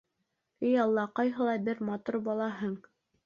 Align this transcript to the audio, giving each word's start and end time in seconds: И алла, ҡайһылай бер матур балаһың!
И 0.69 0.71
алла, 0.85 1.03
ҡайһылай 1.19 1.61
бер 1.69 1.85
матур 1.91 2.19
балаһың! 2.31 2.75